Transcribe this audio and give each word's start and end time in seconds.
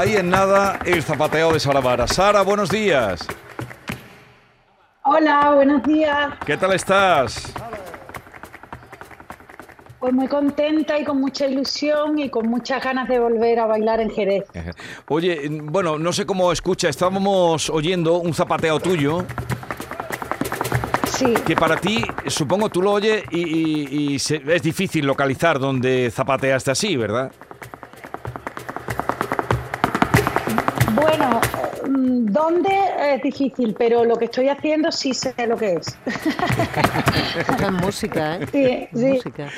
ahí 0.00 0.16
en 0.16 0.30
nada 0.30 0.78
el 0.84 1.02
zapateo 1.02 1.52
de 1.52 1.60
Sara 1.60 1.80
Vara. 1.80 2.06
Sara, 2.06 2.42
buenos 2.42 2.70
días. 2.70 3.26
Hola, 5.04 5.52
buenos 5.54 5.82
días. 5.82 6.32
¿Qué 6.46 6.56
tal 6.56 6.72
estás? 6.72 7.52
Pues 9.98 10.14
muy 10.14 10.28
contenta 10.28 10.98
y 10.98 11.04
con 11.04 11.20
mucha 11.20 11.46
ilusión 11.46 12.18
y 12.18 12.30
con 12.30 12.48
muchas 12.48 12.82
ganas 12.82 13.06
de 13.08 13.18
volver 13.18 13.58
a 13.60 13.66
bailar 13.66 14.00
en 14.00 14.10
Jerez. 14.10 14.44
Oye, 15.08 15.46
bueno, 15.64 15.98
no 15.98 16.12
sé 16.12 16.24
cómo 16.24 16.50
escucha, 16.52 16.88
estábamos 16.88 17.68
oyendo 17.68 18.16
un 18.18 18.32
zapateo 18.32 18.80
tuyo. 18.80 19.24
Sí. 21.08 21.34
Que 21.46 21.54
para 21.54 21.76
ti, 21.76 22.02
supongo 22.28 22.70
tú 22.70 22.80
lo 22.80 22.92
oyes 22.92 23.24
y, 23.30 23.40
y- 23.40 24.14
y 24.14 24.18
se- 24.18 24.42
es 24.46 24.62
difícil 24.62 25.04
localizar 25.04 25.58
dónde 25.58 26.10
zapateaste 26.10 26.70
así, 26.70 26.96
¿verdad? 26.96 27.30
¿Dónde? 32.26 32.70
Es 33.14 33.22
difícil, 33.22 33.74
pero 33.78 34.04
lo 34.04 34.16
que 34.16 34.26
estoy 34.26 34.48
haciendo 34.48 34.90
sí 34.92 35.14
sé 35.14 35.34
lo 35.46 35.56
que 35.56 35.74
es. 35.74 35.98
Es 37.36 37.72
música, 37.72 38.36
¿eh? 38.36 38.88
Sí, 38.92 38.98
sí. 38.98 39.12
Música. 39.12 39.48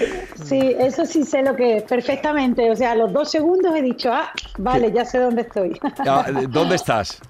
Sí, 0.45 0.77
eso 0.79 1.07
sí 1.07 1.25
sé 1.25 1.43
lo 1.43 1.57
que 1.57 1.79
es, 1.79 1.83
perfectamente. 1.85 2.71
O 2.71 2.77
sea, 2.77 2.93
a 2.93 2.95
los 2.95 3.13
dos 3.13 3.31
segundos 3.31 3.75
he 3.75 3.83
dicho, 3.83 4.13
ah, 4.13 4.31
vale, 4.59 4.93
ya 4.93 5.05
sé 5.05 5.19
dónde 5.19 5.43
estoy. 5.43 5.79
Ah, 6.07 6.27
¿Dónde 6.49 6.75
estás? 6.77 7.21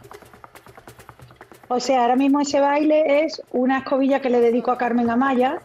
o 1.69 1.81
sea, 1.81 2.03
ahora 2.03 2.17
mismo 2.17 2.41
ese 2.41 2.61
baile 2.61 3.25
es 3.25 3.43
una 3.53 3.79
escobilla 3.79 4.21
que 4.21 4.29
le 4.29 4.41
dedico 4.41 4.71
a 4.71 4.79
Carmen 4.79 5.09
Amaya 5.09 5.61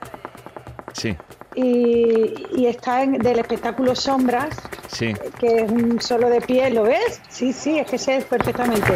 Sí, 0.94 1.16
y, 1.53 2.33
y 2.55 2.66
está 2.67 3.03
en, 3.03 3.17
del 3.19 3.39
espectáculo 3.39 3.95
Sombras, 3.95 4.55
sí. 4.88 5.13
que 5.39 5.63
es 5.63 5.71
un 5.71 5.99
solo 6.02 6.30
de 6.30 6.41
pie, 6.41 6.69
¿lo 6.71 6.83
ves? 6.83 7.21
Sí, 7.30 7.53
sí, 7.53 7.80
es 7.80 7.88
que 7.89 7.97
sé 7.97 8.21
perfectamente. 8.30 8.94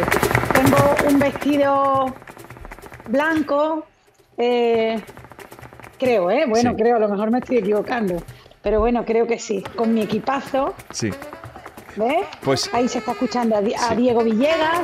Tengo 0.54 0.94
un 1.08 1.18
vestido 1.18 2.14
blanco, 3.08 3.84
eh, 4.38 5.00
creo, 5.98 6.30
¿eh? 6.30 6.44
Bueno, 6.48 6.70
Sí. 6.70 6.76
creo, 6.76 6.96
a 6.96 6.98
lo 7.00 7.08
mejor 7.08 7.30
me 7.30 7.38
estoy 7.38 7.58
equivocando, 7.58 8.22
pero 8.62 8.80
bueno, 8.80 9.04
creo 9.04 9.26
que 9.26 9.38
sí, 9.38 9.62
con 9.76 9.92
mi 9.94 10.02
equipazo, 10.02 10.74
Sí. 10.90 11.10
¿ves? 11.96 12.24
Pues- 12.42 12.70
Ahí 12.72 12.88
se 12.88 12.98
está 12.98 13.12
escuchando 13.12 13.56
a, 13.56 13.60
Di- 13.60 13.74
a 13.74 13.88
Sí. 13.90 13.96
Diego 13.96 14.22
Villegas, 14.24 14.80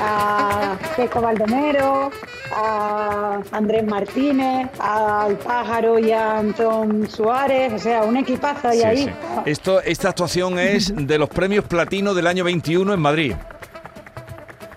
a 0.00 0.76
Peco 0.96 1.20
Baldomero, 1.20 2.10
a 2.52 3.40
Andrés 3.52 3.84
Martínez, 3.84 4.68
al 4.78 5.36
Pájaro 5.38 5.98
y 5.98 6.12
a 6.12 6.38
Antón 6.38 7.08
Suárez, 7.08 7.72
o 7.72 7.78
sea, 7.78 8.02
un 8.02 8.16
equipazo 8.16 8.68
ahí 8.68 8.78
sí, 8.78 8.84
ahí. 8.84 9.04
sí. 9.04 9.10
Esto, 9.46 9.80
esta 9.82 10.10
actuación 10.10 10.58
es 10.58 10.92
de 10.94 11.18
los 11.18 11.28
premios 11.28 11.64
platino 11.64 12.14
del 12.14 12.26
año 12.26 12.44
21 12.44 12.94
en 12.94 13.00
Madrid. 13.00 13.34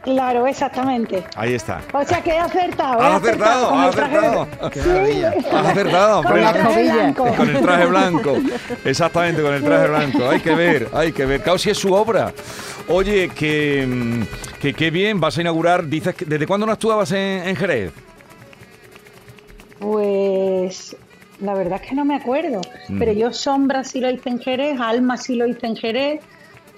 Claro, 0.03 0.47
exactamente. 0.47 1.23
Ahí 1.35 1.53
está. 1.53 1.79
O 1.93 2.03
sea 2.03 2.21
que 2.21 2.31
he 2.31 2.39
acertado. 2.39 2.99
Has 3.01 3.21
acertado, 3.21 3.69
con 3.69 3.79
has 3.79 3.85
el 3.87 3.93
traje- 4.01 4.17
acertado. 4.17 4.47
Has 5.57 5.65
acertado, 5.67 6.23
Con 6.23 6.37
el 6.39 6.53
traje 6.53 6.91
blanco. 6.93 7.35
Con 7.35 7.49
el 7.49 7.61
traje 7.61 7.85
blanco. 7.85 8.37
Exactamente, 8.85 9.41
con 9.43 9.53
el 9.53 9.63
traje 9.63 9.87
blanco. 9.89 10.29
Hay 10.29 10.39
que 10.39 10.55
ver, 10.55 10.87
hay 10.93 11.11
que 11.11 11.25
ver. 11.25 11.41
Claro, 11.41 11.59
si 11.59 11.69
es 11.69 11.77
su 11.77 11.93
obra. 11.93 12.33
Oye, 12.87 13.29
que, 13.29 13.87
que 14.59 14.73
qué 14.73 14.89
bien, 14.89 15.19
vas 15.21 15.37
a 15.37 15.41
inaugurar, 15.41 15.85
dices, 15.85 16.15
que 16.15 16.25
¿desde 16.25 16.47
cuándo 16.47 16.65
no 16.65 16.71
actuabas 16.71 17.11
en, 17.11 17.47
en 17.47 17.55
Jerez? 17.55 17.91
Pues 19.79 20.95
la 21.39 21.53
verdad 21.53 21.79
es 21.81 21.89
que 21.89 21.95
no 21.95 22.05
me 22.05 22.15
acuerdo. 22.15 22.61
Mm. 22.89 22.99
Pero 22.99 23.11
yo 23.13 23.31
Sombra 23.33 23.83
sí 23.83 23.99
lo 23.99 24.09
hice 24.09 24.29
en 24.29 24.39
Jerez, 24.39 24.79
Alma 24.79 25.17
sí 25.17 25.35
lo 25.35 25.47
hice 25.47 25.67
en 25.67 25.75
Jerez. 25.75 26.21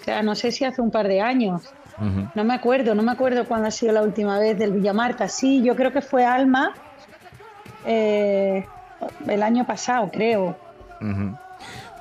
O 0.01 0.03
sea, 0.03 0.21
no 0.21 0.35
sé 0.35 0.51
si 0.51 0.65
hace 0.65 0.81
un 0.81 0.91
par 0.91 1.07
de 1.07 1.21
años. 1.21 1.61
No 1.97 2.43
me 2.43 2.53
acuerdo, 2.53 2.95
no 2.95 3.03
me 3.03 3.11
acuerdo 3.11 3.45
cuándo 3.45 3.67
ha 3.67 3.71
sido 3.71 3.93
la 3.93 4.01
última 4.01 4.39
vez 4.39 4.57
del 4.57 4.73
Villamarta. 4.73 5.27
Sí, 5.27 5.63
yo 5.63 5.75
creo 5.75 5.91
que 5.91 6.01
fue 6.01 6.25
Alma 6.25 6.73
eh, 7.85 8.67
el 9.27 9.43
año 9.43 9.65
pasado, 9.65 10.09
creo. 10.11 10.57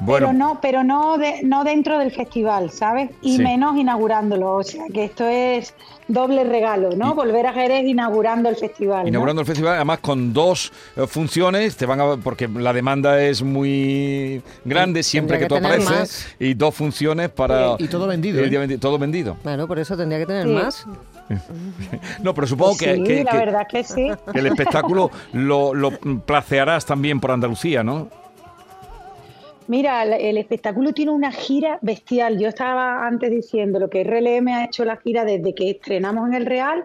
Bueno, 0.05 0.33
no, 0.33 0.59
pero 0.61 0.83
no, 0.85 1.17
de- 1.19 1.41
no 1.45 1.65
dentro 1.65 1.99
del 1.99 2.11
festival, 2.11 2.71
¿sabes? 2.71 3.11
Y 3.23 3.37
Sí. 3.37 3.43
menos 3.43 3.77
inaugurándolo. 3.77 4.57
O 4.57 4.63
sea, 4.63 4.85
que 4.93 5.05
esto 5.05 5.25
es 5.27 5.75
doble 6.09 6.45
regalo, 6.45 6.91
¿no? 6.97 7.13
Y- 7.13 7.15
Volver 7.15 7.47
a 7.47 7.53
Jerez 7.53 7.85
inaugurando 7.87 8.49
el 8.49 8.57
festival. 8.57 9.03
¿no? 9.05 9.09
inaugurando 9.09 9.41
el 9.43 9.47
festival, 9.47 9.75
además 9.77 10.01
con 10.01 10.33
dos 10.33 10.73
eh, 10.97 11.07
funciones, 11.07 11.77
te 11.77 11.87
van 11.87 12.01
a, 12.01 12.17
porque 12.17 12.49
la 12.49 12.73
demanda 12.73 13.23
es 13.23 13.43
muy 13.43 14.43
grande 14.65 15.03
siempre 15.03 15.39
que, 15.39 15.47
tú 15.47 15.55
que 15.55 15.61
tener 15.61 15.81
apareces, 15.81 16.27
más. 16.27 16.37
y 16.41 16.55
dos 16.55 16.75
funciones 16.75 17.31
para... 17.31 17.77
Y 17.79 17.89
todo 17.89 18.07
vendido, 18.07 18.41
el 18.41 18.47
¿eh? 18.47 18.51
día 18.51 18.59
20 18.59 18.79
todo 18.79 18.99
vendido. 18.99 19.37
Claro, 19.43 19.67
por 19.69 19.79
eso 19.79 19.97
tendría 19.97 20.19
que 20.19 20.27
tener 20.27 20.47
Sí. 20.47 20.53
más. 20.53 20.87
No, 22.23 22.35
pero 22.35 22.47
supongo 22.47 22.77
que, 22.77 22.97
sí, 22.97 23.03
que- 23.05 23.25
la 23.25 23.31
que- 23.31 23.37
verdad 23.39 23.67
que 23.71 23.85
sí. 23.85 24.11
que 24.33 24.39
el 24.39 24.47
espectáculo 24.49 25.11
lo, 25.33 25.73
lo 25.75 25.91
placearás 26.27 26.85
también 26.85 27.21
por 27.21 27.31
Andalucía, 27.31 27.83
¿no? 27.83 28.09
Mira, 29.69 30.03
el, 30.05 30.39
espectáculo 30.39 30.93
tiene 30.93 31.13
una 31.13 31.31
gira 31.31 31.79
bestial. 31.83 32.39
Yo 32.39 32.49
estaba 32.49 33.07
antes 33.07 33.31
diciendo 33.31 33.79
lo 33.79 33.89
que 33.89 34.03
RLM 34.03 34.49
ha 34.49 34.65
hecho 34.65 34.85
la 34.85 34.97
gira 34.97 35.25
desde 35.25 35.55
que 35.55 35.71
estrenamos 35.71 36.29
en 36.29 36.35
el 36.35 36.47
Real. 36.47 36.85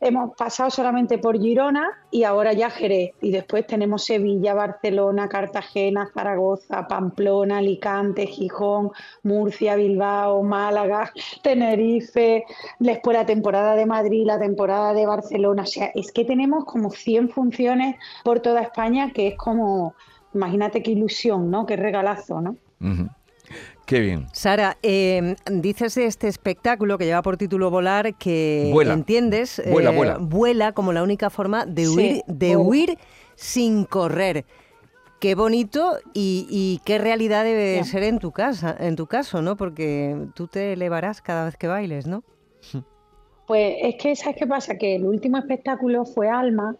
Hemos 0.00 0.36
pasado 0.36 0.70
solamente 0.70 1.18
por 1.18 1.40
Girona 1.40 1.88
y 2.10 2.24
ahora 2.24 2.52
ya 2.52 2.70
Jerez. 2.70 3.12
Y 3.20 3.30
después 3.30 3.66
tenemos 3.66 4.04
Sevilla, 4.04 4.54
Barcelona, 4.54 5.28
Cartagena, 5.28 6.10
Zaragoza, 6.12 6.86
Pamplona, 6.86 7.58
Alicante, 7.58 8.26
Gijón, 8.26 8.90
Murcia, 9.22 9.76
Bilbao, 9.76 10.42
Málaga, 10.42 11.12
Tenerife. 11.42 12.44
Después 12.78 13.16
la 13.16 13.26
temporada 13.26 13.74
de 13.74 13.86
Madrid, 13.86 14.26
la 14.26 14.38
temporada 14.38 14.92
de 14.92 15.06
Barcelona. 15.06 15.62
O 15.62 15.66
sea, 15.66 15.90
es 15.94 16.12
que 16.12 16.24
tenemos 16.24 16.64
como 16.64 16.90
100 16.90 17.30
funciones 17.30 17.96
por 18.24 18.40
toda 18.40 18.62
España 18.62 19.10
que 19.12 19.28
es 19.28 19.36
como 19.36 19.94
Imagínate 20.34 20.82
qué 20.82 20.90
ilusión, 20.92 21.50
¿no? 21.50 21.64
Qué 21.66 21.76
regalazo, 21.76 22.40
¿no? 22.40 22.56
Qué 23.86 24.00
bien. 24.00 24.26
Sara, 24.32 24.78
eh, 24.82 25.36
dices 25.50 25.94
de 25.94 26.06
este 26.06 26.28
espectáculo 26.28 26.96
que 26.98 27.04
lleva 27.04 27.22
por 27.22 27.36
título 27.36 27.70
Volar 27.70 28.14
que 28.14 28.70
Vuela. 28.72 28.94
entiendes 28.94 29.58
eh, 29.58 29.70
Vuela, 29.70 29.90
vuela. 29.90 30.16
vuela 30.18 30.72
como 30.72 30.92
la 30.92 31.02
única 31.02 31.28
forma 31.30 31.66
de 31.66 31.84
Sí, 31.84 31.94
huir, 31.96 32.22
de 32.26 32.56
vuela. 32.56 32.68
huir 32.68 32.98
sin 33.34 33.84
correr. 33.84 34.44
Qué 35.20 35.34
bonito 35.34 35.98
y, 36.14 36.46
y 36.50 36.80
qué 36.84 36.98
realidad 36.98 37.44
debe 37.44 37.82
Sí. 37.84 37.90
ser 37.90 38.02
en 38.04 38.18
tu 38.18 38.32
casa, 38.32 38.74
en 38.78 38.96
tu 38.96 39.06
caso, 39.06 39.40
¿no? 39.42 39.56
Porque 39.56 40.16
tú 40.34 40.48
te 40.48 40.72
elevarás 40.72 41.20
cada 41.22 41.44
vez 41.44 41.56
que 41.56 41.66
bailes, 41.66 42.06
¿no? 42.06 42.22
Pues 43.46 43.74
es 43.82 43.96
que, 43.96 44.16
¿sabes 44.16 44.36
qué 44.38 44.46
pasa? 44.46 44.76
Que 44.78 44.96
el 44.96 45.04
último 45.04 45.36
espectáculo 45.38 46.06
fue 46.06 46.28
Alma 46.30 46.76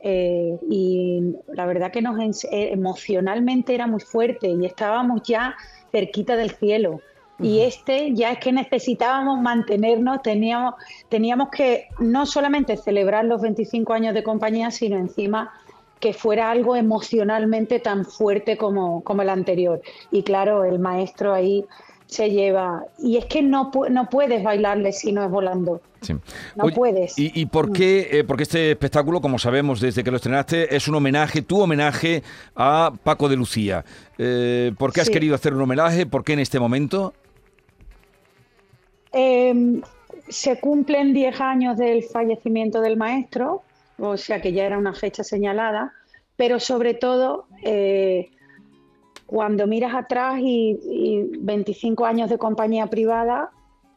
eh, 0.00 0.58
y 0.68 1.34
la 1.52 1.66
verdad 1.66 1.90
que 1.90 2.02
nos 2.02 2.44
eh, 2.44 2.72
emocionalmente 2.72 3.74
era 3.74 3.86
muy 3.86 4.00
fuerte 4.00 4.48
y 4.48 4.66
estábamos 4.66 5.22
ya 5.22 5.56
cerquita 5.90 6.36
del 6.36 6.50
cielo. 6.50 7.00
Y 7.38 7.60
este 7.60 8.14
ya 8.14 8.32
es 8.32 8.38
que 8.38 8.50
necesitábamos 8.50 9.38
mantenernos, 9.40 10.22
teníamos, 10.22 10.74
teníamos 11.10 11.50
que 11.50 11.88
no 11.98 12.24
solamente 12.24 12.78
celebrar 12.78 13.26
los 13.26 13.42
25 13.42 13.92
años 13.92 14.14
de 14.14 14.22
compañía, 14.22 14.70
sino 14.70 14.96
encima 14.96 15.52
que 16.00 16.14
fuera 16.14 16.50
algo 16.50 16.76
emocionalmente 16.76 17.78
tan 17.78 18.06
fuerte 18.06 18.56
como, 18.56 19.02
como 19.04 19.20
el 19.20 19.28
anterior. 19.28 19.82
Y 20.10 20.22
claro, 20.22 20.64
el 20.64 20.78
maestro 20.78 21.34
ahí 21.34 21.66
se 22.06 22.30
lleva... 22.30 22.84
Y 22.98 23.16
es 23.16 23.24
que 23.26 23.42
no, 23.42 23.70
no 23.90 24.08
puedes 24.08 24.42
bailarle 24.42 24.92
si 24.92 25.12
no 25.12 25.24
es 25.24 25.30
volando. 25.30 25.80
Sí. 26.02 26.14
No 26.54 26.68
puedes. 26.68 27.18
¿Y, 27.18 27.32
y 27.34 27.46
por 27.46 27.72
qué? 27.72 28.08
eh, 28.12 28.24
porque 28.24 28.44
este 28.44 28.70
espectáculo, 28.70 29.20
como 29.20 29.38
sabemos 29.38 29.80
desde 29.80 30.04
que 30.04 30.10
lo 30.10 30.16
estrenaste, 30.18 30.74
es 30.76 30.86
un 30.86 30.94
homenaje, 30.94 31.42
tu 31.42 31.60
homenaje 31.60 32.22
a 32.54 32.92
Paco 33.02 33.28
de 33.28 33.36
Lucía. 33.36 33.84
Eh, 34.18 34.72
¿Por 34.78 34.92
qué 34.92 35.00
has 35.00 35.08
Sí. 35.08 35.12
querido 35.12 35.34
hacer 35.34 35.52
un 35.54 35.62
homenaje? 35.62 36.06
¿Por 36.06 36.22
qué 36.22 36.34
en 36.34 36.38
este 36.40 36.60
momento? 36.60 37.12
Eh, 39.12 39.80
se 40.28 40.60
cumplen 40.60 41.12
10 41.14 41.40
años 41.40 41.76
del 41.76 42.02
fallecimiento 42.04 42.80
del 42.80 42.96
maestro, 42.96 43.62
o 43.98 44.16
sea 44.16 44.40
que 44.40 44.52
ya 44.52 44.64
era 44.64 44.78
una 44.78 44.92
fecha 44.92 45.24
señalada, 45.24 45.92
pero 46.36 46.60
sobre 46.60 46.94
todo 46.94 47.46
eh, 47.62 48.30
cuando 49.26 49.66
miras 49.66 49.94
atrás 49.94 50.38
y, 50.40 50.78
y 50.88 51.22
25 51.38 52.06
años 52.06 52.30
de 52.30 52.38
compañía 52.38 52.86
privada, 52.86 53.50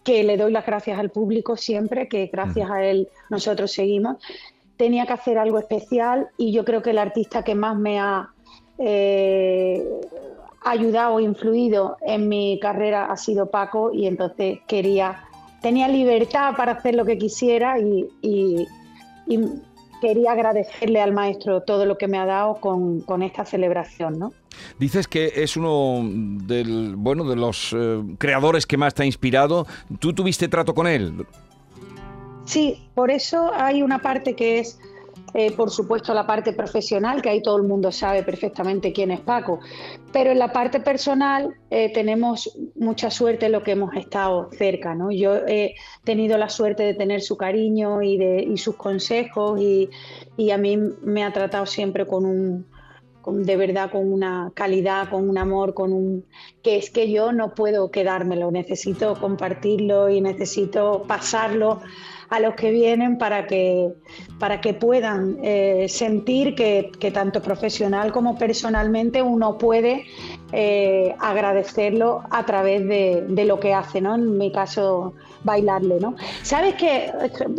que 0.04 0.24
le 0.24 0.38
doy 0.38 0.52
las 0.52 0.66
gracias 0.66 0.98
al 0.98 1.10
público 1.10 1.56
siempre, 1.58 2.08
que 2.08 2.28
gracias 2.28 2.70
a 2.72 2.84
él 2.84 3.08
nosotros 3.30 3.72
seguimos, 3.72 4.18
tenía 4.78 5.06
que 5.06 5.14
hacer 5.14 5.38
algo 5.38 5.60
especial 5.60 6.30
y 6.38 6.52
yo 6.52 6.64
creo 6.66 6.82
que 6.82 6.92
el 6.92 6.98
artista 6.98 7.44
que 7.44 7.54
más 7.54 7.78
me 7.78 8.00
ha 8.00 8.30
eh, 8.78 9.86
ayudado 10.64 11.20
influido 11.20 11.98
en 12.02 12.28
mi 12.30 12.60
carrera 12.62 13.06
ha 13.06 13.18
sido 13.18 13.48
Paco 13.52 13.92
y 13.94 14.08
entonces 14.08 14.60
quería, 14.68 15.24
tenía 15.62 15.88
libertad 15.88 16.54
para 16.56 16.72
hacer 16.74 16.96
lo 16.96 17.06
que 17.06 17.18
quisiera 17.18 17.78
y, 17.80 18.08
y- 18.22 18.66
y 19.28 19.38
quería 20.02 20.34
agradecerle 20.34 21.02
al 21.02 21.14
maestro 21.14 21.62
todo 21.62 21.86
lo 21.86 21.98
que 21.98 22.08
me 22.08 22.18
ha 22.18 22.26
dado 22.26 22.56
con, 22.56 23.02
con 23.02 23.22
esta 23.22 23.46
celebración, 23.46 24.20
¿no? 24.20 24.34
Dices 24.78 25.08
que 25.08 25.32
es 25.36 25.58
uno 25.58 26.02
del, 26.04 26.96
bueno, 26.96 27.24
de 27.24 27.36
los 27.36 27.74
eh, 27.78 28.02
creadores 28.18 28.66
que 28.66 28.78
más 28.78 28.94
te 28.94 29.04
ha 29.04 29.06
inspirado. 29.06 29.66
¿Tú 30.00 30.14
tuviste 30.14 30.48
trato 30.48 30.74
con 30.74 30.88
él? 30.88 31.26
Sí, 32.46 32.88
por 32.96 33.12
eso 33.12 33.52
hay 33.54 33.84
una 33.84 34.00
parte 34.00 34.36
que 34.36 34.60
es 34.60 34.80
eh, 35.34 35.52
por 35.52 35.70
supuesto, 35.70 36.14
la 36.14 36.26
parte 36.26 36.54
profesional, 36.54 37.22
que 37.22 37.30
ahí 37.30 37.42
todo 37.42 37.58
el 37.58 37.64
mundo 37.64 37.92
sabe 37.92 38.24
perfectamente 38.24 38.94
quién 38.94 39.12
es 39.12 39.20
Paco, 39.20 39.60
pero 40.12 40.32
en 40.32 40.40
la 40.40 40.52
parte 40.52 40.80
personal 40.80 41.56
eh, 41.70 41.92
tenemos 41.94 42.58
mucha 42.76 43.12
suerte 43.12 43.48
en 43.48 43.52
lo 43.52 43.62
que 43.62 43.72
hemos 43.72 43.96
estado 43.96 44.50
cerca. 44.52 44.96
¿no? 44.96 45.12
Yo 45.12 45.36
he 45.48 45.76
tenido 46.04 46.38
la 46.38 46.50
suerte 46.50 46.84
de 46.84 46.94
tener 46.94 47.22
su 47.22 47.38
cariño 47.38 48.02
y, 48.02 48.18
de, 48.18 48.42
y 48.44 48.58
sus 48.58 48.76
consejos 48.76 49.60
y, 49.62 49.90
y 50.38 50.52
a 50.52 50.58
mí 50.58 50.78
me 50.78 51.24
ha 51.24 51.32
tratado 51.32 51.66
siempre 51.66 52.08
con 52.08 52.26
un, 52.26 52.66
de 53.32 53.56
verdad 53.56 53.92
con 53.92 54.12
una 54.12 54.52
calidad, 54.54 55.10
con 55.10 55.30
un 55.30 55.38
amor, 55.38 55.74
con 55.74 55.94
un 55.94 56.26
que 56.64 56.78
es 56.78 56.90
que 56.90 57.12
yo 57.12 57.32
no 57.32 57.54
puedo 57.54 57.92
quedármelo, 57.92 58.52
necesito 58.52 59.16
compartirlo 59.20 60.10
y 60.10 60.22
necesito 60.22 61.04
pasarlo 61.08 61.82
a 62.30 62.40
los 62.40 62.56
que 62.56 62.72
vienen 62.72 63.18
para 63.18 63.48
que, 63.48 63.94
para 64.40 64.62
que 64.62 64.74
puedan 64.74 65.38
eh, 65.44 65.88
sentir 65.90 66.56
que, 66.56 66.92
tanto 67.14 67.42
profesional 67.42 68.12
como 68.12 68.38
personalmente 68.38 69.22
uno 69.22 69.58
puede 69.58 70.06
eh, 70.52 71.16
agradecerlo 71.20 72.24
a 72.30 72.46
través 72.46 72.88
de, 72.88 73.26
de, 73.28 73.46
lo 73.46 73.60
que 73.60 73.74
hace, 73.74 74.00
¿no? 74.00 74.16
En 74.16 74.38
mi 74.38 74.52
caso, 74.52 75.16
bailarle, 75.44 76.00
¿no? 76.00 76.16
Sabes 76.44 76.76
que 76.76 77.12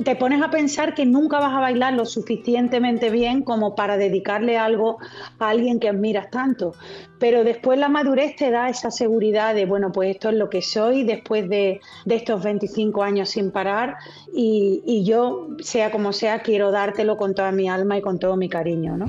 te 0.05 0.17
pones 0.17 0.43
a 0.43 0.51
pensar 0.51 0.95
que 0.95 1.07
nunca 1.07 1.39
vas 1.41 1.55
a 1.55 1.61
bailar 1.61 1.95
lo 1.95 2.05
suficientemente 2.05 3.11
bien 3.11 3.43
como 3.43 3.75
para 3.75 3.97
dedicarle 3.97 4.59
algo 4.59 4.99
a 5.39 5.49
alguien 5.49 5.81
que 5.81 5.89
admiras 5.89 6.31
tanto, 6.31 6.75
pero 7.19 7.45
después 7.45 7.79
la 7.79 7.89
madurez 7.89 8.35
te 8.37 8.51
da 8.51 8.69
esa 8.69 8.91
seguridad 8.91 9.55
de, 9.55 9.67
bueno, 9.67 9.93
pues 9.93 10.11
esto 10.11 10.31
es 10.31 10.37
lo 10.37 10.49
que 10.51 10.63
soy 10.63 11.05
después 11.05 11.49
de, 11.49 11.81
estos 12.07 12.43
25 12.43 13.03
años 13.03 13.31
sin 13.31 13.51
parar 13.51 13.97
y, 14.35 14.60
yo, 15.05 15.49
sea 15.61 15.91
como 15.91 16.13
sea, 16.13 16.43
quiero 16.43 16.71
dártelo 16.71 17.17
con 17.17 17.35
toda 17.35 17.53
mi 17.53 17.69
alma 17.69 17.99
y 17.99 18.03
con 18.03 18.19
todo 18.19 18.37
mi 18.37 18.49
cariño, 18.49 18.97
¿no? 18.97 19.07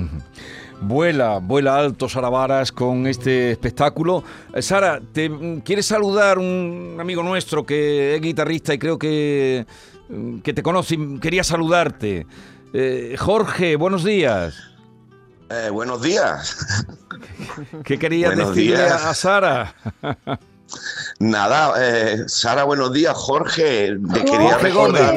Vuela, 0.82 1.38
vuela 1.38 1.78
alto 1.78 2.08
Sara 2.08 2.28
Varas 2.28 2.72
con 2.72 3.06
este 3.06 3.52
espectáculo. 3.52 4.24
Eh, 4.52 4.62
Sara, 4.62 5.00
¿te 5.12 5.30
quieres 5.64 5.86
saludar 5.86 6.38
un 6.38 6.96
amigo 7.00 7.22
nuestro 7.22 7.64
que 7.64 8.16
es 8.16 8.20
guitarrista 8.20 8.74
y 8.74 8.78
creo 8.78 8.98
que, 8.98 9.64
mm, 10.08 10.40
que 10.40 10.52
te 10.52 10.62
conoce 10.62 10.96
y 10.96 11.20
quería 11.20 11.44
saludarte? 11.44 12.26
Eh, 12.72 13.14
Jorge, 13.16 13.76
buenos 13.76 14.02
días. 14.02 14.56
Eh, 15.50 15.70
buenos 15.70 16.02
días. 16.02 16.86
¿Qué 17.84 17.98
querías 17.98 18.36
decirle 18.36 18.82
a 18.82 19.14
Sara? 19.14 19.74
Nada, 21.18 21.74
eh, 21.78 22.24
Sara, 22.26 22.64
buenos 22.64 22.92
días, 22.92 23.14
Jorge. 23.16 23.96
Te 24.12 24.24
quería 24.24 24.58
recordar. 24.58 25.14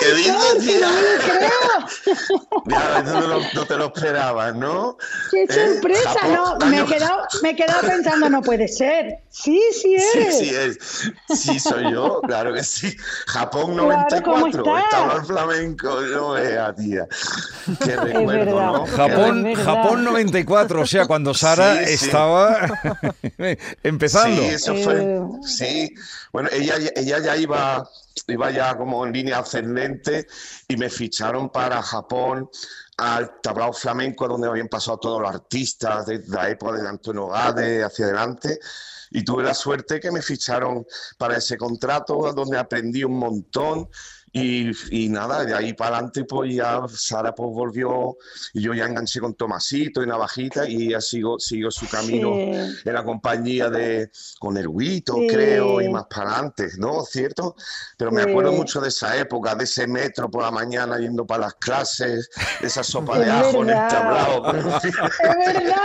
¿Qué 0.00 0.14
dices? 0.14 0.80
Ya, 2.66 3.02
no, 3.02 3.20
no, 3.20 3.40
no, 3.52 3.66
te 3.66 3.76
lo 3.76 3.86
esperabas, 3.86 4.54
¿no? 4.54 4.96
¡Qué 5.30 5.42
¿Eh? 5.42 5.74
sorpresa! 5.74 6.28
no, 6.28 6.56
me 6.66 6.80
he, 6.80 6.84
quedado, 6.86 7.22
me 7.42 7.50
he 7.50 7.56
quedado 7.56 7.86
pensando, 7.86 8.30
no 8.30 8.42
puede 8.42 8.68
ser. 8.68 9.18
Sí, 9.30 9.60
sí 9.72 9.94
es. 9.94 10.12
Sí, 10.12 10.32
sí 10.32 10.54
es. 10.54 10.78
Sí, 11.38 11.60
soy 11.60 11.92
yo, 11.92 12.20
claro 12.22 12.52
que 12.52 12.64
sí. 12.64 12.96
Japón 13.26 13.76
94, 13.76 14.62
claro, 14.62 14.78
estaba 14.78 15.14
el 15.14 15.24
flamenco, 15.24 16.00
no 16.00 16.30
vea, 16.30 16.74
tía. 16.74 17.06
Qué 17.84 17.96
recuerdo, 17.96 18.60
¿no? 18.60 18.86
Japón, 18.86 19.54
Japón 19.54 20.04
94, 20.04 20.80
o 20.82 20.86
sea, 20.86 21.06
cuando 21.06 21.34
Sara 21.34 21.84
sí, 21.84 21.94
estaba 21.94 22.68
empezando. 23.82 24.42
Sí, 24.42 24.48
eso 24.48 24.74
fue. 24.76 25.02
Eh. 25.02 25.20
Sí, 25.44 25.94
bueno, 26.32 26.48
ella, 26.52 26.74
ella 26.96 27.18
ya 27.18 27.36
iba 27.36 27.88
iba 28.28 28.50
ya 28.50 28.76
como 28.76 29.06
en 29.06 29.12
línea 29.12 29.38
ascendente 29.38 30.26
y 30.68 30.76
me 30.76 30.90
ficharon 30.90 31.50
para 31.50 31.82
Japón 31.82 32.48
al 32.96 33.40
tablao 33.40 33.72
flamenco 33.72 34.28
donde 34.28 34.48
habían 34.48 34.68
pasado 34.68 34.98
todos 34.98 35.22
los 35.22 35.30
artistas 35.30 36.06
de 36.06 36.22
la 36.28 36.50
época 36.50 36.80
de 36.80 36.88
Antonio 36.88 37.28
Gade 37.28 37.82
hacia 37.82 38.06
adelante. 38.06 38.58
Y 39.10 39.24
tuve 39.24 39.42
la 39.42 39.54
suerte 39.54 39.98
que 39.98 40.12
me 40.12 40.22
ficharon 40.22 40.86
para 41.18 41.36
ese 41.36 41.56
contrato 41.56 42.32
donde 42.32 42.58
aprendí 42.58 43.02
un 43.02 43.18
montón 43.18 43.88
y, 44.32 45.08
nada, 45.08 45.44
de 45.44 45.54
ahí 45.54 45.72
para 45.72 45.96
adelante, 45.96 46.24
pues 46.24 46.54
ya 46.54 46.82
Sara 46.88 47.34
pues 47.34 47.50
volvió 47.52 48.16
y 48.52 48.62
yo 48.62 48.74
ya 48.74 48.86
enganché 48.86 49.18
con 49.18 49.34
Tomasito 49.34 50.02
y 50.02 50.06
Navajita 50.06 50.68
y 50.68 50.90
ya 50.90 51.00
sigo, 51.00 51.38
sigo 51.40 51.70
su 51.70 51.88
camino 51.88 52.34
en 52.34 52.76
la 52.84 53.02
compañía 53.02 53.68
de 53.70 54.10
con 54.38 54.56
el 54.56 54.68
Huito, 54.68 55.14
creo, 55.28 55.80
y 55.80 55.88
más 55.88 56.04
para 56.06 56.30
adelante, 56.30 56.68
¿no? 56.78 57.02
¿Cierto? 57.02 57.56
Pero 57.96 58.12
me 58.12 58.22
acuerdo 58.22 58.52
mucho 58.52 58.80
de 58.80 58.88
esa 58.88 59.16
época, 59.16 59.54
de 59.54 59.64
ese 59.64 59.86
metro 59.86 60.30
por 60.30 60.42
la 60.42 60.50
mañana 60.50 60.98
yendo 60.98 61.26
para 61.26 61.46
las 61.46 61.54
clases, 61.54 62.30
de 62.60 62.66
esa 62.66 62.84
sopa 62.84 63.18
de 63.18 63.30
ajo 63.30 63.62
en 63.62 63.70
el 63.70 63.88
tablao. 63.88 64.54
es 64.54 65.54
verdad. 65.54 65.80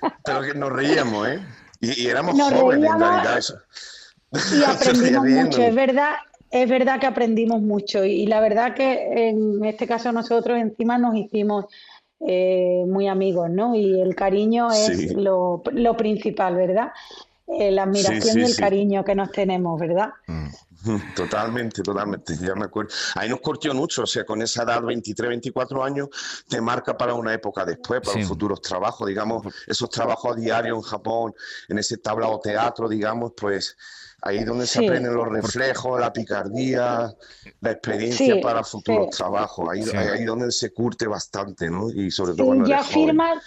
pero 0.24 0.42
que 0.42 0.54
nos 0.54 0.72
reíamos, 0.72 1.28
¿eh? 1.28 1.46
Y, 1.80 2.06
éramos 2.08 2.34
jóvenes 2.52 2.90
en 2.90 2.98
realidad. 2.98 3.38
Eso. 3.38 3.54
Y 4.32 4.62
aprendimos 4.66 5.26
mucho, 5.26 5.62
es 5.62 5.74
verdad, 5.74 6.16
es 6.50 6.68
verdad 6.68 6.98
que 7.00 7.06
aprendimos 7.06 7.62
mucho 7.62 8.04
y, 8.04 8.26
la 8.26 8.40
verdad 8.40 8.74
que 8.74 9.28
en 9.28 9.64
este 9.64 9.86
caso 9.86 10.12
nosotros 10.12 10.58
encima 10.58 10.98
nos 10.98 11.14
hicimos 11.14 11.66
eh, 12.26 12.84
muy 12.86 13.08
amigos, 13.08 13.48
¿no? 13.50 13.74
Y 13.74 14.00
el 14.00 14.14
cariño 14.14 14.70
es 14.72 15.14
lo, 15.14 15.62
principal, 15.96 16.56
¿verdad? 16.56 16.88
Eh, 17.46 17.70
la 17.70 17.84
admiración 17.84 18.40
y 18.40 18.42
el 18.42 18.56
cariño 18.56 19.04
que 19.04 19.14
nos 19.14 19.30
tenemos, 19.30 19.80
¿verdad? 19.80 20.10
Mm. 20.26 20.48
Totalmente, 21.14 21.82
totalmente, 21.82 22.34
ya 22.36 22.54
me 22.54 22.64
acuerdo. 22.64 22.90
Ahí 23.14 23.28
nos 23.28 23.40
cortió 23.40 23.74
mucho, 23.74 24.02
o 24.02 24.06
sea, 24.06 24.24
con 24.24 24.40
esa 24.40 24.62
edad, 24.62 24.82
23, 24.82 25.28
24 25.28 25.84
años, 25.84 26.08
te 26.48 26.60
marca 26.60 26.96
para 26.96 27.14
una 27.14 27.34
época 27.34 27.64
después, 27.64 28.00
para 28.00 28.18
los 28.18 28.26
futuros 28.26 28.62
trabajos, 28.62 29.06
digamos, 29.06 29.46
esos 29.66 29.90
trabajos 29.90 30.36
a 30.36 30.40
diario 30.40 30.76
en 30.76 30.82
Japón, 30.82 31.34
en 31.68 31.78
ese 31.78 31.98
tablao 31.98 32.40
teatro, 32.40 32.88
digamos, 32.88 33.32
pues 33.36 33.76
Ahí 34.22 34.44
donde 34.44 34.66
se 34.66 34.84
aprenden 34.84 35.14
los 35.14 35.28
reflejos, 35.28 35.98
la 35.98 36.12
picardía, 36.12 37.12
la 37.60 37.70
experiencia 37.70 38.40
para 38.40 38.62
futuros 38.62 39.16
trabajos. 39.16 39.68
Ahí, 39.70 39.82
ahí 39.94 40.24
donde 40.24 40.52
se 40.52 40.72
curte 40.72 41.06
bastante, 41.06 41.70
¿no? 41.70 41.90
Y 41.90 42.10
sobre 42.10 42.34
todo 42.34 42.46
cuando 42.48 42.68
ya 42.68 42.82
firma, 42.82 43.40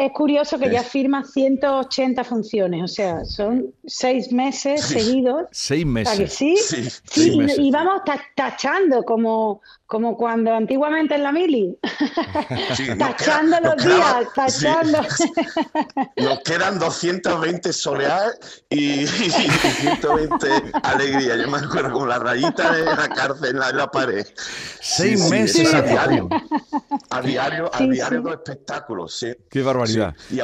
es 0.00 0.12
curioso 0.12 0.58
que 0.58 0.70
ya 0.70 0.82
firma 0.82 1.22
180 1.24 2.24
funciones, 2.24 2.82
o 2.82 2.88
sea, 2.88 3.24
son 3.24 3.74
seis 3.86 4.32
meses 4.32 4.82
seguidos. 4.82 5.44
Seis 5.52 5.84
meses. 5.84 6.32
sí? 6.32 6.56
Sí, 6.56 7.38
y, 7.58 7.70
vamos 7.70 8.00
tachando 8.34 9.02
como, 9.02 9.60
como 9.84 10.16
cuando 10.16 10.54
antiguamente 10.54 11.16
en 11.16 11.22
la 11.22 11.32
mili. 11.32 11.78
tachando 12.98 13.58
los 13.60 13.76
días, 13.84 14.26
tachando. 14.34 15.00
Nos 16.16 16.40
quedan 16.40 16.78
220 16.78 17.70
solear 17.70 18.30
y, 18.70 19.06
120 19.06 20.46
alegría. 20.82 21.36
Yo 21.36 21.50
me 21.50 21.58
acuerdo 21.58 21.92
como 21.92 22.06
la 22.06 22.20
rayita 22.20 22.72
de 22.72 22.84
la 22.84 23.08
cárcel 23.08 23.50
en 23.50 23.76
la, 23.76 23.90
pared. 23.90 24.26
Seis 24.80 25.28
meses 25.28 25.74
a 25.74 25.82
diario. 25.82 26.28
A 27.10 27.20
diario, 27.20 27.70
a 27.74 27.82
diario 27.84 28.20
los 28.20 28.32
espectáculos, 28.34 29.14
sí. 29.14 29.34
Qué 29.50 29.60
barbaridad. 29.60 29.89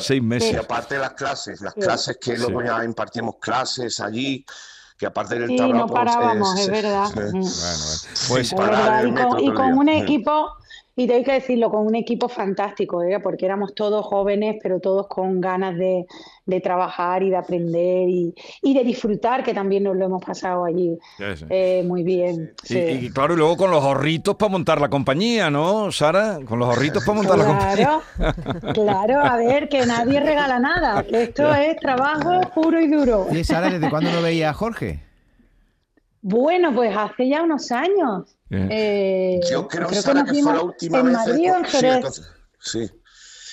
Seis 0.01 0.23
meses. 0.23 0.53
Y 0.53 0.57
aparte 0.57 0.95
de 0.95 1.01
las 1.01 1.13
clases, 1.13 1.61
las 1.61 1.75
clases 1.75 2.19
que 2.21 2.37
luego 2.37 2.63
ya 2.63 2.85
impartimos 2.85 3.37
clases 3.41 4.01
allí 4.01 4.45
que 4.99 5.07
aparte 5.07 5.39
del 5.39 5.49
sí, 5.49 5.57
no 5.57 5.87
parábamos, 5.87 6.59
es, 6.59 6.69
verdad. 6.71 7.11
Bueno, 7.15 7.47
pues, 8.29 8.53
y 9.43 9.53
con 9.53 9.75
un 9.75 9.89
equipo 9.91 10.53
y 10.99 11.13
hay 11.13 11.23
que 11.23 11.33
decirlo, 11.33 11.71
con 11.71 11.87
un 11.87 11.95
equipo 11.95 12.27
fantástico, 12.27 13.03
¿eh? 13.03 13.21
porque 13.21 13.45
éramos 13.45 13.75
todos 13.75 14.05
jóvenes, 14.07 14.57
pero 14.63 14.81
todos 14.81 15.09
con 15.09 15.43
ganas 15.43 15.77
de, 15.77 16.07
trabajar 16.63 17.23
y 17.23 17.29
de 17.29 17.37
aprender 17.37 18.09
y, 18.09 18.35
de 18.63 18.83
disfrutar, 18.83 19.45
que 19.45 19.53
también 19.53 19.83
nos 19.83 19.95
lo 19.95 20.07
hemos 20.07 20.25
pasado 20.25 20.65
allí 20.65 20.99
eh, 21.51 21.85
muy 21.87 22.03
bien. 22.03 22.55
Y, 22.71 23.11
claro, 23.11 23.35
y 23.35 23.37
luego 23.37 23.59
con 23.59 23.71
los 23.71 23.85
ahorritos 23.85 24.37
para 24.37 24.51
montar 24.51 24.81
la 24.81 24.89
compañía, 24.89 25.51
¿no, 25.51 25.93
Sara? 25.93 26.39
Con 26.49 26.59
los 26.59 26.69
ahorritos 26.69 27.05
para 27.05 27.17
montar 27.19 27.39
la 27.39 27.45
compañía. 27.45 28.01
Claro, 28.73 29.21
a 29.21 29.37
ver, 29.37 29.69
que 29.69 29.85
nadie 29.85 30.19
regala 30.21 30.59
nada, 30.59 31.03
que 31.03 31.23
esto 31.25 31.55
es 31.55 31.77
trabajo 31.77 32.41
puro 32.55 32.81
y 32.81 32.89
duro. 32.89 33.27
¿Y 33.31 33.45
Sara, 33.45 33.69
desde 33.69 33.91
cuándo 33.91 34.11
no 34.13 34.23
veía 34.23 34.49
a 34.51 34.55
Jorge? 34.55 35.06
Bueno, 36.29 36.75
pues 36.75 36.93
hace 36.97 37.29
ya 37.29 37.45
unos 37.45 37.71
años. 37.71 38.37
Eh, 38.51 39.39
yo 39.49 39.69
creo, 39.69 39.87
que, 39.87 40.03
fue 40.03 40.13
la 40.13 40.61
última 40.61 41.01
vez. 41.03 42.21
sí, 42.59 42.91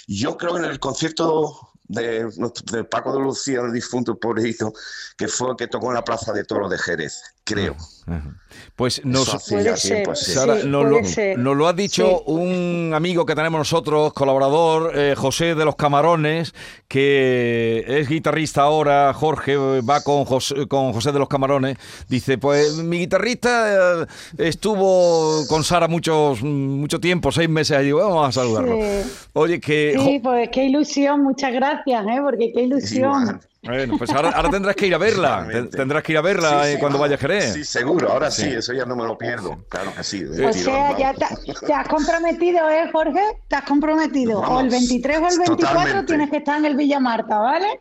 Yo 0.08 0.36
creo 0.36 0.53
que 0.53 0.60
en 0.60 0.65
el 0.65 0.80
concierto 0.80 1.70
de, 1.84 2.84
Paco 2.89 3.13
de 3.13 3.20
Lucía, 3.20 3.60
el 3.62 3.74
difunto 3.74 4.18
pobrecito, 4.18 4.74
que 5.15 5.27
fue 5.27 5.56
que 5.56 5.68
tocó 5.68 5.89
en 5.89 5.94
la 5.94 6.03
Plaza 6.03 6.34
de 6.34 6.46
Toro 6.46 6.68
de 6.68 6.80
Jerez. 6.80 7.22
Creo. 7.43 7.75
Ajá. 8.05 8.35
Pues 8.75 9.05
nos, 9.05 9.29
ser. 9.43 10.15
Sara, 10.15 10.57
Sí, 10.57 10.67
nos, 10.67 10.83
puede 10.83 11.01
lo, 11.01 11.07
ser. 11.07 11.39
nos 11.39 11.55
lo 11.55 11.67
ha 11.67 11.73
dicho 11.73 12.05
Sí. 12.25 12.31
un 12.31 12.91
amigo 12.93 13.25
que 13.25 13.35
tenemos 13.35 13.59
nosotros, 13.59 14.13
colaborador, 14.13 14.91
eh, 14.97 15.15
José 15.15 15.55
de 15.55 15.63
los 15.65 15.75
Camarones, 15.75 16.53
que 16.88 17.83
es 17.88 18.09
guitarrista 18.09 18.63
ahora, 18.63 19.13
Jorge, 19.13 19.55
va 19.81 20.01
con 20.01 20.25
José, 20.25 20.67
con 20.67 20.91
José 20.93 21.12
de 21.12 21.19
los 21.19 21.27
Camarones. 21.27 21.77
Dice, 22.09 22.38
pues 22.38 22.77
mi 22.77 23.00
guitarrista 23.00 24.01
eh, 24.03 24.05
estuvo 24.38 25.45
con 25.47 25.63
Sara 25.63 25.88
muchos, 25.88 26.41
mucho 26.43 27.00
tiempo, 27.00 27.31
seis 27.31 27.50
meses 27.50 27.77
allí, 27.77 27.91
vamos 27.91 28.27
a 28.27 28.31
saludarlo. 28.31 28.75
Sí. 28.75 29.12
Oye, 29.33 29.59
que... 29.59 29.95
Sí, 30.03 30.19
pues 30.21 30.50
qué 30.51 30.65
ilusión, 30.65 31.23
muchas 31.23 31.53
gracias, 31.53 32.05
¿eh? 32.07 32.19
porque 32.23 32.51
qué 32.53 32.62
ilusión. 32.63 33.39
Bueno, 33.63 33.98
pues 33.98 34.12
ahora, 34.12 34.29
ahora 34.32 34.50
tendrás 34.50 34.75
que 34.75 34.88
ir 34.88 34.93
a 34.93 34.98
verla, 34.98 35.48
tendrás 35.72 36.03
que 36.03 36.12
ir 36.12 36.17
a 36.17 36.22
verla 36.22 36.63
Sí, 36.63 36.70
eh, 36.70 36.74
sí, 36.74 36.79
cuando 36.79 37.00
vaya 37.00 37.15
a 37.15 37.17
Jerez. 37.17 37.53
Sí, 37.53 37.63
seguro, 37.63 38.12
ahora 38.12 38.29
sí, 38.29 38.43
eso 38.50 38.74
ya 38.74 38.86
no 38.86 38.96
me 38.96 39.03
lo 39.05 39.17
pierdo. 39.17 39.58
Claro 39.70 39.93
que 39.96 40.03
sí. 40.03 40.22
de 40.24 40.46
O 40.48 40.51
sea, 40.53 40.98
ya 40.98 41.13
te, 41.13 41.25
te 41.65 41.74
has 41.74 41.88
comprometido, 41.88 42.70
¿eh, 42.70 42.89
Jorge? 42.91 43.22
Te 43.48 43.55
has 43.55 43.63
comprometido. 43.63 44.39
o 44.39 44.43
el 44.43 44.50
Vamos, 44.70 44.72
23 44.74 45.17
o 45.17 45.27
el 45.29 45.38
24 45.39 45.55
totalmente. 45.55 46.05
tienes 46.08 46.29
que 46.29 46.38
estar 46.38 46.58
en 46.60 46.65
el 46.65 46.75
Villa 46.75 47.00
Marta, 47.00 47.38
¿vale? 47.39 47.79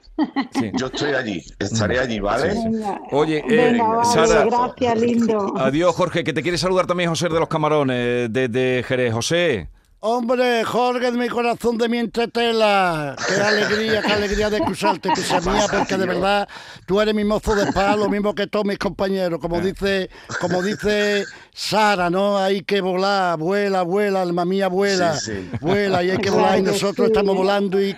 Sí. 0.52 0.70
Yo 0.74 0.86
estoy 0.86 1.14
allí, 1.14 1.42
estaré 1.58 1.98
allí, 1.98 2.20
¿vale? 2.20 2.48
Venga, 2.54 3.00
Oye, 3.10 3.38
eh, 3.38 3.44
Venga, 3.72 3.84
vale, 3.88 4.04
Sara- 4.28 4.44
gracias, 4.44 5.00
lindo. 5.00 5.54
Adiós, 5.58 5.94
Jorge, 5.96 6.22
que 6.22 6.32
te 6.32 6.42
quiere 6.42 6.58
saludar 6.58 6.86
también 6.86 7.10
José 7.10 7.28
de 7.28 7.40
los 7.40 7.48
Camarones, 7.48 8.32
desde 8.32 8.84
Jerez. 8.86 9.12
José. 9.12 9.68
Hombre, 10.04 10.64
Jorge 10.64 11.12
de 11.12 11.16
mi 11.16 11.28
corazón, 11.28 11.78
de 11.78 11.88
mi 11.88 11.98
entretela. 11.98 13.14
Qué 13.24 13.34
alegría, 13.40 14.02
qué 14.02 14.12
alegría 14.12 14.50
de 14.50 14.56
escucharte, 14.56 15.10
cosa 15.10 15.40
mía, 15.48 15.66
porque 15.70 15.96
de 15.96 16.06
verdad 16.06 16.48
tú 16.86 17.00
eres 17.00 17.14
mi 17.14 17.22
mozo 17.22 17.54
de 17.54 17.70
paz, 17.70 17.96
lo 17.96 18.08
mismo 18.08 18.34
que 18.34 18.48
todos 18.48 18.64
mis 18.64 18.78
compañeros. 18.78 19.38
Como 19.38 19.60
dice, 19.60 20.10
como 20.40 20.60
dice 20.60 21.24
Sara, 21.54 22.10
¿no? 22.10 22.36
Hay 22.36 22.62
que 22.62 22.80
volar, 22.80 23.38
vuela, 23.38 23.82
vuela, 23.82 24.22
alma 24.22 24.44
mía, 24.44 24.66
vuela, 24.66 25.14
Sí, 25.14 25.30
sí. 25.34 25.58
vuela 25.60 26.02
y 26.02 26.10
hay 26.10 26.18
que 26.18 26.30
volar. 26.30 26.58
Y 26.58 26.62
nosotros 26.62 27.06
estamos 27.06 27.36
volando 27.36 27.80
y, 27.80 27.94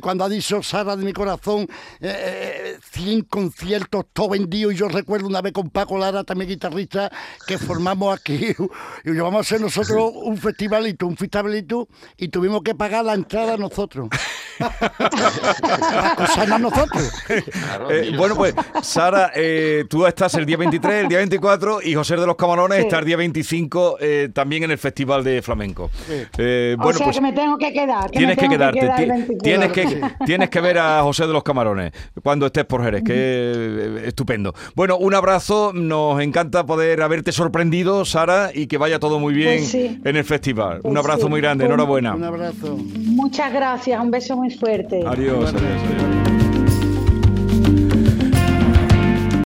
cuando 0.00 0.22
ha 0.22 0.28
dicho 0.28 0.62
Sara 0.62 0.94
de 0.94 1.04
mi 1.04 1.12
corazón, 1.12 1.62
eh, 2.00 2.76
eh, 2.76 2.78
100 2.92 3.22
conciertos, 3.22 4.04
todo 4.12 4.28
vendido. 4.28 4.70
Y 4.70 4.76
yo 4.76 4.86
recuerdo 4.86 5.26
una 5.26 5.42
vez 5.42 5.52
con 5.52 5.68
Paco 5.70 5.98
Lara, 5.98 6.22
también 6.22 6.48
guitarrista, 6.48 7.10
que 7.44 7.58
formamos 7.58 8.16
aquí 8.16 8.54
y 9.04 9.10
llevamos 9.10 9.38
a 9.38 9.40
hacer 9.40 9.60
nosotros 9.60 10.12
un 10.14 10.38
festivalito, 10.38 11.08
un 11.08 11.16
y 12.16 12.28
tuvimos 12.28 12.62
que 12.62 12.74
pagar 12.74 13.04
la 13.04 13.14
entrada 13.14 13.56
nosotros. 13.56 14.08
Para 14.58 16.26
Eh, 17.90 18.12
bueno, 18.16 18.34
pues, 18.36 18.54
Sara, 18.82 19.30
eh, 19.34 19.84
tú 19.88 20.06
estás 20.06 20.34
el 20.34 20.46
día 20.46 20.56
23, 20.56 21.02
el 21.02 21.08
día 21.08 21.18
24 21.18 21.80
y 21.82 21.94
José 21.94 22.16
de 22.16 22.26
los 22.26 22.36
Camarones 22.36 22.78
Sí. 22.78 22.84
está 22.84 22.98
el 22.98 23.04
día 23.04 23.16
25 23.16 23.96
eh, 24.00 24.28
también 24.32 24.64
en 24.64 24.70
el 24.70 24.78
Festival 24.78 25.24
de 25.24 25.42
Flamenco. 25.42 25.90
Eh, 26.38 26.76
o 26.78 26.92
sea 26.92 27.04
pues 27.06 27.16
que 27.16 27.20
me 27.22 27.32
tengo 27.32 27.56
que 27.58 27.72
quedar. 27.72 28.10
Que 28.10 28.18
tienes 28.18 28.36
que 28.38 28.48
quedarte, 28.48 28.80
quedar 28.80 29.00
el 29.00 29.06
ti- 29.26 29.34
24. 29.34 29.42
tienes 29.42 29.72
que, 29.72 30.24
tienes 30.26 30.50
que 30.50 30.60
ver 30.60 30.78
a 30.78 31.02
José 31.02 31.26
de 31.26 31.32
los 31.32 31.42
Camarones 31.42 31.92
cuando 32.22 32.46
estés 32.46 32.64
por 32.64 32.82
Jerez, 32.84 33.02
que 33.04 34.02
estupendo. 34.06 34.54
Bueno, 34.74 34.96
un 34.98 35.14
abrazo, 35.14 35.72
nos 35.74 36.20
encanta 36.22 36.64
poder 36.66 37.02
haberte 37.02 37.32
sorprendido, 37.32 38.04
Sara, 38.04 38.50
y 38.54 38.66
que 38.66 38.78
vaya 38.78 38.98
todo 38.98 39.18
muy 39.18 39.34
bien 39.34 39.58
Pues 39.58 39.70
sí. 39.70 40.00
en 40.04 40.16
el 40.16 40.24
festival. 40.24 40.80
un 40.82 40.94
Pues 40.94 40.96
abrazo. 41.04 41.28
Muy 41.30 41.40
grande, 41.40 41.64
enhorabuena. 41.64 42.14
Un 42.14 42.24
abrazo. 42.24 42.76
Muchas 42.76 43.52
gracias, 43.52 44.02
un 44.02 44.10
beso 44.10 44.36
muy 44.36 44.50
fuerte. 44.50 45.02
Adiós, 45.06 45.54
adiós, 45.54 45.54
adiós. 45.54 46.49